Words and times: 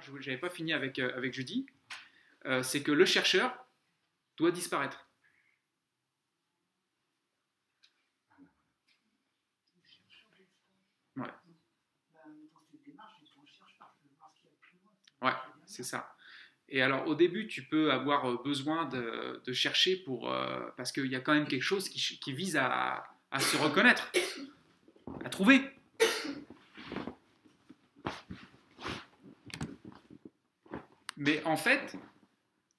je 0.00 0.12
n'avais 0.12 0.38
pas 0.38 0.50
fini 0.50 0.72
avec, 0.72 0.98
euh, 0.98 1.16
avec 1.16 1.32
Judy, 1.32 1.66
euh, 2.46 2.62
c'est 2.62 2.82
que 2.82 2.92
le 2.92 3.04
chercheur 3.04 3.66
doit 4.36 4.50
disparaître. 4.50 5.08
Ouais. 11.16 11.28
Ouais, 15.22 15.32
c'est 15.66 15.82
ça. 15.82 16.14
Et 16.68 16.82
alors, 16.82 17.06
au 17.06 17.14
début, 17.14 17.46
tu 17.46 17.62
peux 17.62 17.92
avoir 17.92 18.28
euh, 18.28 18.42
besoin 18.42 18.86
de, 18.86 19.52
chercher 19.52 19.96
pour, 19.96 20.30
parce 20.76 20.92
qu'il 20.92 21.06
y 21.06 21.16
a 21.16 21.20
quand 21.20 21.34
même 21.34 21.46
quelque 21.46 21.62
chose 21.62 21.88
qui, 21.88 22.18
qui 22.18 22.32
vise 22.32 22.56
à, 22.56 23.04
à 23.30 23.40
se 23.40 23.56
reconnaître, 23.56 24.10
à 25.24 25.30
trouver. 25.30 25.62
Mais 31.16 31.42
en 31.44 31.56
fait, 31.56 31.96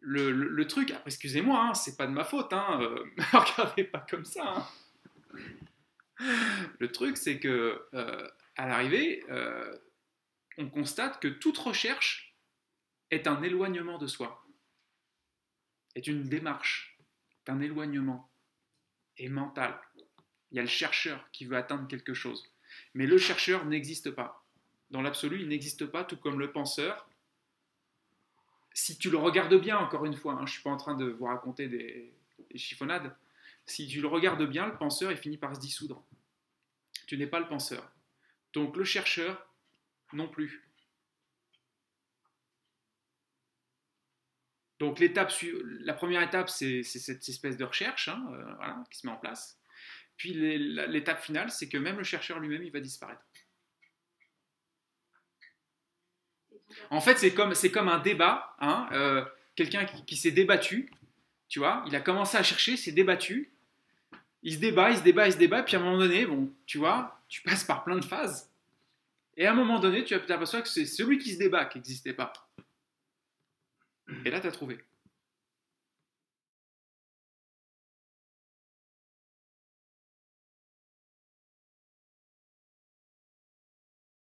le, 0.00 0.64
truc, 0.64 0.94
excusez-moi, 1.06 1.60
hein, 1.60 1.74
c'est 1.74 1.96
pas 1.96 2.06
de 2.06 2.12
ma 2.12 2.24
faute, 2.24 2.52
hein, 2.52 2.78
euh, 2.80 3.04
regardez 3.32 3.84
pas 3.84 4.06
comme 4.08 4.24
ça. 4.24 4.54
hein. 4.56 4.66
Le 6.78 6.92
truc, 6.92 7.16
c'est 7.16 7.38
que 7.38 7.86
euh, 7.94 8.28
à 8.56 8.66
l'arrivée, 8.66 9.24
euh, 9.30 9.74
on 10.58 10.68
constate 10.68 11.20
que 11.20 11.28
toute 11.28 11.56
recherche 11.58 12.36
est 13.10 13.26
un 13.26 13.42
éloignement 13.42 13.98
de 13.98 14.06
soi, 14.06 14.44
est 15.94 16.06
une 16.06 16.24
démarche, 16.24 16.98
est 17.40 17.50
un 17.50 17.60
éloignement, 17.60 18.30
est 19.16 19.28
mental. 19.28 19.80
Il 20.50 20.56
y 20.56 20.58
a 20.58 20.62
le 20.62 20.68
chercheur 20.68 21.30
qui 21.32 21.46
veut 21.46 21.56
atteindre 21.56 21.88
quelque 21.88 22.14
chose, 22.14 22.52
mais 22.94 23.06
le 23.06 23.18
chercheur 23.18 23.64
n'existe 23.64 24.10
pas. 24.10 24.44
Dans 24.90 25.02
l'absolu, 25.02 25.40
il 25.40 25.48
n'existe 25.48 25.86
pas, 25.86 26.04
tout 26.04 26.16
comme 26.16 26.38
le 26.38 26.52
penseur. 26.52 27.08
Si 28.80 28.96
tu 28.96 29.10
le 29.10 29.18
regardes 29.18 29.54
bien, 29.60 29.76
encore 29.76 30.06
une 30.06 30.16
fois, 30.16 30.32
hein, 30.32 30.46
je 30.46 30.52
ne 30.52 30.54
suis 30.54 30.62
pas 30.62 30.70
en 30.70 30.78
train 30.78 30.94
de 30.94 31.04
vous 31.04 31.26
raconter 31.26 31.68
des, 31.68 32.14
des 32.50 32.58
chiffonnades, 32.58 33.14
si 33.66 33.86
tu 33.86 34.00
le 34.00 34.08
regardes 34.08 34.42
bien, 34.48 34.66
le 34.66 34.78
penseur, 34.78 35.10
il 35.12 35.18
finit 35.18 35.36
par 35.36 35.54
se 35.54 35.60
dissoudre. 35.60 36.02
Tu 37.06 37.18
n'es 37.18 37.26
pas 37.26 37.40
le 37.40 37.46
penseur. 37.46 37.92
Donc 38.54 38.78
le 38.78 38.84
chercheur, 38.84 39.46
non 40.14 40.28
plus. 40.28 40.66
Donc 44.78 44.98
l'étape, 44.98 45.30
la 45.80 45.92
première 45.92 46.22
étape, 46.22 46.48
c'est 46.48 46.82
cette 46.82 47.28
espèce 47.28 47.58
de 47.58 47.64
recherche 47.64 48.08
hein, 48.08 48.26
euh, 48.32 48.82
qui 48.90 49.00
se 49.00 49.06
met 49.06 49.12
en 49.12 49.18
place. 49.18 49.60
Puis 50.16 50.32
l'étape 50.32 51.22
finale, 51.22 51.50
c'est 51.50 51.68
que 51.68 51.76
même 51.76 51.98
le 51.98 52.04
chercheur 52.04 52.38
lui-même, 52.38 52.62
il 52.62 52.72
va 52.72 52.80
disparaître. 52.80 53.20
En 56.90 57.00
fait, 57.00 57.18
c'est 57.18 57.32
comme, 57.32 57.52
comme 57.72 57.88
un 57.88 57.98
débat. 57.98 58.54
Hein, 58.60 58.88
euh, 58.92 59.24
Quelqu'un 59.56 59.84
qui, 59.84 60.04
qui 60.04 60.16
s'est 60.16 60.30
débattu, 60.30 60.90
tu 61.48 61.58
vois, 61.58 61.84
il 61.86 61.94
a 61.94 62.00
commencé 62.00 62.36
à 62.38 62.42
chercher, 62.42 62.76
s'est 62.76 62.92
débattu. 62.92 63.50
Il 64.42 64.54
se 64.54 64.58
débat, 64.58 64.90
il 64.90 64.96
se 64.96 65.02
débat, 65.02 65.26
il 65.26 65.32
se 65.32 65.38
débat. 65.38 65.62
Puis 65.62 65.76
à 65.76 65.80
un 65.80 65.82
moment 65.82 65.98
donné, 65.98 66.24
bon, 66.24 66.50
tu 66.64 66.78
vois, 66.78 67.20
tu 67.28 67.42
passes 67.42 67.64
par 67.64 67.84
plein 67.84 67.96
de 67.96 68.04
phases. 68.04 68.50
Et 69.36 69.46
à 69.46 69.52
un 69.52 69.54
moment 69.54 69.78
donné, 69.78 70.04
tu 70.04 70.18
t'aperçois 70.26 70.62
que 70.62 70.68
c'est 70.68 70.86
celui 70.86 71.18
qui 71.18 71.32
se 71.32 71.38
débat 71.38 71.64
qui 71.64 71.78
n'existait 71.78 72.12
pas. 72.12 72.32
Et 74.24 74.30
là, 74.30 74.40
tu 74.40 74.46
as 74.46 74.52
trouvé. 74.52 74.78